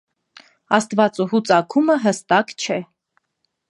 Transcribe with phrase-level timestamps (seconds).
[0.77, 2.85] Աստվածուհու ծագումը հստակ չէ։